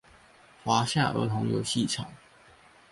[0.63, 2.03] 華夏兒童遊戲場